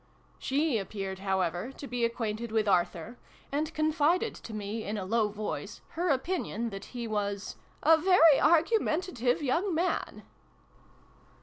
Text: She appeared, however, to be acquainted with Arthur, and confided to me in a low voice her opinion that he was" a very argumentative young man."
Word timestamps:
She 0.39 0.79
appeared, 0.79 1.19
however, 1.19 1.71
to 1.73 1.87
be 1.87 2.03
acquainted 2.03 2.51
with 2.51 2.67
Arthur, 2.67 3.19
and 3.51 3.71
confided 3.71 4.33
to 4.33 4.51
me 4.51 4.83
in 4.83 4.97
a 4.97 5.05
low 5.05 5.27
voice 5.27 5.81
her 5.89 6.09
opinion 6.09 6.71
that 6.71 6.85
he 6.85 7.07
was" 7.07 7.55
a 7.83 7.99
very 7.99 8.39
argumentative 8.41 9.43
young 9.43 9.75
man." 9.75 10.23